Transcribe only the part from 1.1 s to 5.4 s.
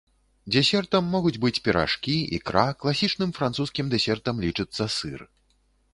могуць быць піражкі, ікра, класічным французскім дэсертам лічыцца сыр.